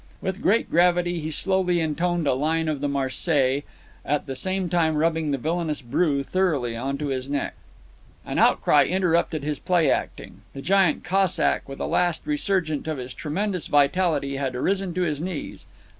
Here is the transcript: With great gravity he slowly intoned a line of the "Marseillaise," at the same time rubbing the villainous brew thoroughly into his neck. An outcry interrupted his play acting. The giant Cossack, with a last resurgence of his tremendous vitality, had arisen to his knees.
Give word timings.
With 0.19 0.41
great 0.41 0.71
gravity 0.71 1.19
he 1.19 1.29
slowly 1.29 1.79
intoned 1.79 2.25
a 2.25 2.33
line 2.33 2.67
of 2.67 2.81
the 2.81 2.87
"Marseillaise," 2.87 3.61
at 4.03 4.25
the 4.25 4.35
same 4.35 4.67
time 4.67 4.95
rubbing 4.95 5.29
the 5.29 5.37
villainous 5.37 5.83
brew 5.83 6.23
thoroughly 6.23 6.73
into 6.73 7.09
his 7.09 7.29
neck. 7.29 7.53
An 8.25 8.39
outcry 8.39 8.85
interrupted 8.85 9.43
his 9.43 9.59
play 9.59 9.91
acting. 9.91 10.41
The 10.55 10.61
giant 10.63 11.03
Cossack, 11.03 11.69
with 11.69 11.79
a 11.79 11.85
last 11.85 12.25
resurgence 12.25 12.87
of 12.87 12.97
his 12.97 13.13
tremendous 13.13 13.67
vitality, 13.67 14.37
had 14.37 14.55
arisen 14.55 14.95
to 14.95 15.01
his 15.03 15.21
knees. 15.21 15.67